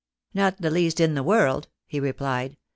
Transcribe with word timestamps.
"Not 0.33 0.59
the 0.59 0.71
least 0.71 0.99
in 0.99 1.13
the 1.13 1.21
world," 1.21 1.67
he 1.85 1.99
replied. 1.99 2.57